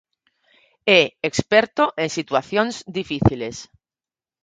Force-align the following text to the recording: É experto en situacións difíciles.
É 0.99 1.01
experto 1.29 1.83
en 2.03 2.09
situacións 2.17 2.75
difíciles. 2.97 3.55